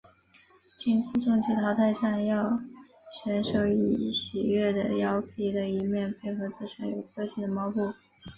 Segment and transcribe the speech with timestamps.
[0.79, 2.59] 今次终极淘汰战要
[3.21, 7.77] 选手以喜悦和佻皮的一面配合自身有个性的猫步。